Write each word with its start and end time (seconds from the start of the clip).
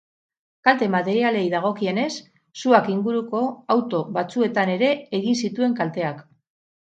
Kalte 0.67 0.85
materialei 0.93 1.43
dagokienez, 1.53 2.07
suak 2.61 2.89
inguruko 2.95 3.41
auto 3.75 4.01
batzuetan 4.15 4.71
ere 4.79 4.89
egin 5.21 5.39
zituen 5.45 5.77
kalteak. 5.81 6.25